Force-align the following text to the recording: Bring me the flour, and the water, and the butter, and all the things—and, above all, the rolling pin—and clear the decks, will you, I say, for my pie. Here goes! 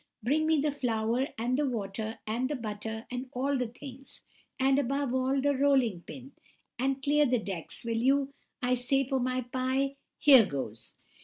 Bring 0.23 0.47
me 0.47 0.57
the 0.59 0.71
flour, 0.71 1.27
and 1.37 1.59
the 1.59 1.69
water, 1.69 2.17
and 2.25 2.49
the 2.49 2.55
butter, 2.55 3.05
and 3.11 3.29
all 3.33 3.55
the 3.55 3.67
things—and, 3.67 4.79
above 4.79 5.13
all, 5.13 5.39
the 5.39 5.53
rolling 5.55 6.01
pin—and 6.07 7.03
clear 7.03 7.27
the 7.27 7.37
decks, 7.37 7.85
will 7.85 7.97
you, 7.97 8.33
I 8.63 8.73
say, 8.73 9.05
for 9.05 9.19
my 9.19 9.41
pie. 9.41 9.97
Here 10.17 10.47
goes! 10.47 10.95